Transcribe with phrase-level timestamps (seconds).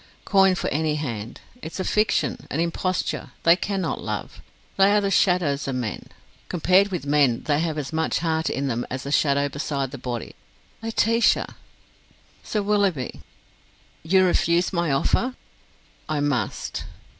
[0.25, 1.41] Coin for any hand!
[1.61, 4.41] It's a fiction, an imposture they cannot love.
[4.75, 6.07] They are the shadows of men.
[6.49, 9.99] Compared with men, they have as much heart in them as the shadow beside the
[9.99, 10.33] body.
[10.81, 11.55] Laetitia!"
[12.41, 13.21] "Sir Willoughby."
[14.01, 15.35] "You refuse my offer?"
[16.09, 16.85] "I must."